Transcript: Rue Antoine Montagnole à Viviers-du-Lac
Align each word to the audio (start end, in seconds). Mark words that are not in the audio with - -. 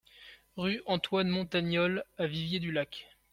Rue 0.57 0.81
Antoine 0.87 1.29
Montagnole 1.29 2.03
à 2.17 2.25
Viviers-du-Lac 2.25 3.07